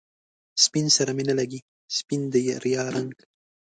سپين 0.63 0.87
سره 0.97 1.11
می 1.17 1.23
نه 1.29 1.35
لګي، 1.39 1.59
سپین 1.97 2.21
دی 2.33 2.41
د 2.49 2.53
ریا 2.63 2.83
رنګ 2.95 3.11